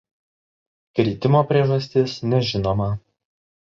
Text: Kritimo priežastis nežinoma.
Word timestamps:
Kritimo 0.99 1.43
priežastis 1.53 2.17
nežinoma. 2.33 2.93